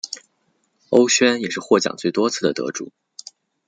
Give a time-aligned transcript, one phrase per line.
[0.89, 2.91] 欧萱也是获奖最多次的得主。